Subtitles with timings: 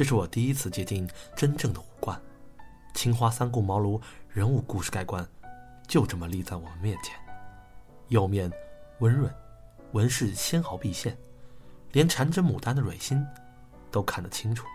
[0.00, 2.18] 这是我第一次接近真正的武馆。
[2.94, 4.00] 青花三顾茅庐
[4.30, 5.28] 人物故事盖棺，
[5.86, 7.14] 就这么立在我们面前。
[8.08, 8.50] 釉面
[9.00, 9.30] 温润，
[9.92, 11.14] 纹饰纤毫毕现，
[11.92, 13.22] 连缠着牡丹的蕊心
[13.90, 14.66] 都看得清楚。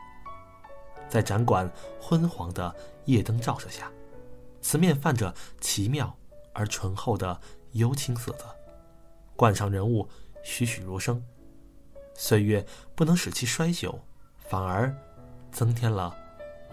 [1.10, 1.68] 在展馆
[2.00, 3.92] 昏黄的夜灯照射下，
[4.62, 6.16] 瓷面泛着奇妙
[6.54, 8.46] 而醇厚的幽青色泽，
[9.36, 10.08] 冠上人物
[10.44, 11.20] 栩栩如生。
[12.14, 12.64] 岁月
[12.94, 13.98] 不能使其衰朽，
[14.38, 14.96] 反而
[15.56, 16.14] 增添了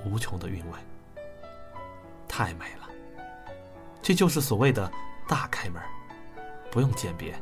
[0.05, 0.79] 无穷的韵味。
[2.27, 2.89] 太美了，
[4.03, 4.91] 这就是所谓的
[5.29, 5.81] 大开门，
[6.69, 7.41] 不用鉴别，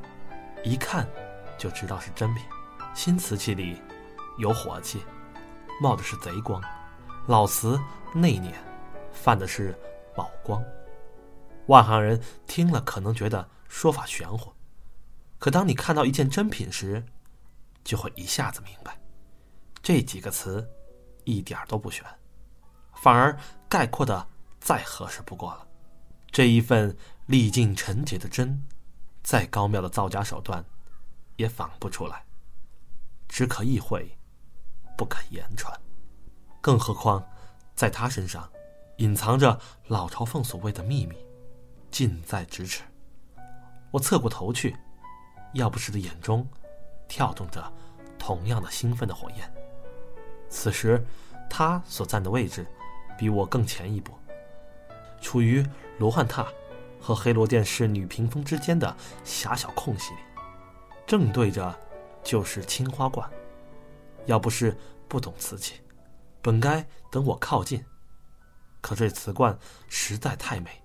[0.62, 1.08] 一看
[1.56, 2.44] 就知道是真品。
[2.94, 3.80] 新瓷器里
[4.36, 5.02] 有火气，
[5.80, 6.60] 冒的是贼光；
[7.26, 7.80] 老瓷
[8.14, 8.52] 内敛，
[9.10, 9.74] 泛的是
[10.14, 10.62] 宝光。
[11.68, 14.52] 外行人听了可能觉得说法玄乎，
[15.38, 17.02] 可当你看到一件真品时，
[17.82, 19.00] 就会一下子明白，
[19.80, 20.68] 这几个词
[21.30, 22.04] 一点都不玄，
[22.94, 24.26] 反而概括的
[24.60, 25.66] 再合适不过了。
[26.30, 28.62] 这一份历尽陈劫的真，
[29.22, 30.64] 再高妙的造假手段，
[31.36, 32.24] 也仿不出来，
[33.28, 34.16] 只可意会，
[34.96, 35.72] 不可言传。
[36.60, 37.26] 更何况，
[37.74, 38.50] 在他身上，
[38.98, 41.16] 隐藏着老朝奉所谓的秘密，
[41.90, 42.82] 近在咫尺。
[43.90, 44.76] 我侧过头去，
[45.54, 46.46] 要不是的眼中。
[47.08, 47.60] 跳动着
[48.20, 49.52] 同样的兴奋的火焰。
[50.50, 51.02] 此时，
[51.48, 52.66] 他所站的位置
[53.16, 54.12] 比我更前一步，
[55.20, 55.64] 处于
[55.98, 56.46] 罗汉榻
[57.00, 60.18] 和黑罗殿侍女屏风之间的狭小空隙里，
[61.06, 61.74] 正对着
[62.22, 63.26] 就是青花罐。
[64.26, 64.76] 要不是
[65.08, 65.80] 不懂瓷器，
[66.42, 67.82] 本该等我靠近，
[68.80, 69.56] 可这瓷罐
[69.88, 70.82] 实在太美，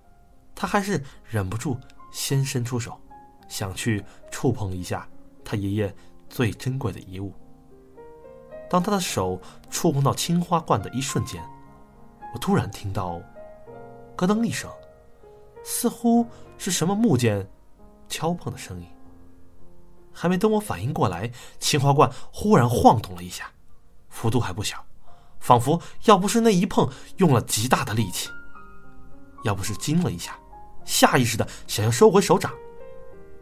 [0.55, 1.77] 他还是忍不住
[2.13, 2.97] 先伸出手，
[3.50, 5.07] 想去触碰一下
[5.44, 5.94] 他爷爷。
[6.27, 7.31] 最珍贵的遗物。
[8.70, 9.40] 当他的手
[9.70, 11.44] 触碰到青花罐的一瞬间，
[12.34, 13.22] 我突然听到
[14.16, 14.70] “咯噔”一声，
[15.64, 16.26] 似乎
[16.58, 17.48] 是什么木剑
[18.09, 18.88] 敲碰的声音。
[20.12, 23.52] 还没等我反应过来，青花罐忽然晃动了一下，
[24.09, 24.84] 幅度还不小，
[25.40, 28.30] 仿佛要不是那一碰用了极大的力气，
[29.44, 30.40] 要不是惊了一下，
[30.86, 32.53] 下意识的想要收回手掌，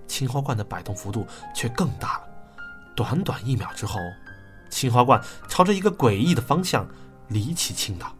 [0.07, 2.27] 青花罐的摆动幅度却更大了。
[2.95, 3.99] 短短一秒之后，
[4.73, 6.87] 青花罐朝着一个诡异的方向
[7.27, 8.15] 离奇倾倒，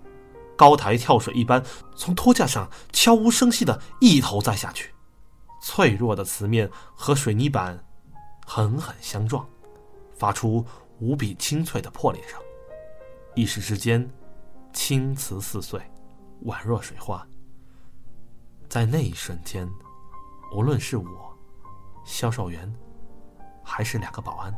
[0.56, 1.64] 高台跳水一般
[1.96, 4.94] 从托架上悄无声息的一头栽下去，
[5.62, 7.84] 脆弱的瓷面和水泥板
[8.46, 9.48] 狠狠相撞，
[10.16, 10.66] 发出
[11.00, 12.40] 无比清脆的破裂声。
[13.36, 14.10] 一时之间，
[14.72, 15.82] 青瓷四碎，
[16.46, 17.26] 宛若水花。
[18.70, 19.70] 在那一瞬间，
[20.56, 21.38] 无论是我，
[22.06, 22.74] 销售员。
[23.66, 24.54] 还是两个保安，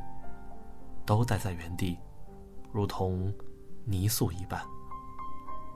[1.06, 2.00] 都待在原地，
[2.72, 3.34] 如同
[3.84, 4.62] 泥塑一般，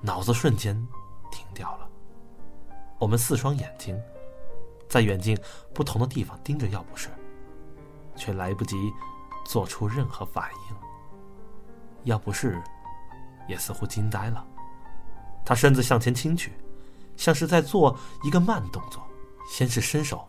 [0.02, 0.76] 脑子瞬间
[1.32, 1.88] 停掉了。
[2.98, 3.98] 我们四双眼睛
[4.90, 5.38] 在远近
[5.74, 7.10] 不同的地方盯着药不是，
[8.16, 8.76] 却来不及
[9.46, 10.76] 做出任何反应。
[12.06, 12.62] 药不是
[13.48, 14.46] 也似乎惊呆了，
[15.46, 16.54] 他身子向前倾去，
[17.16, 19.04] 像是在做一个慢动作，
[19.50, 20.28] 先是伸手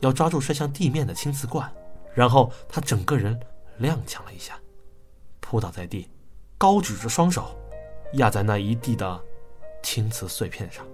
[0.00, 1.70] 要抓住摔向地面的青瓷罐。
[2.14, 3.38] 然后他整个人
[3.80, 4.60] 踉跄了一下，
[5.40, 6.08] 扑倒在地，
[6.58, 7.56] 高举着双手，
[8.14, 9.24] 压在那一地的
[9.82, 10.86] 青瓷碎片上。